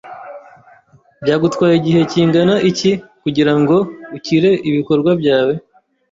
[1.23, 3.75] Byagutwaye igihe kingana iki kugirango
[4.17, 5.53] ukire ibikorwa byawe?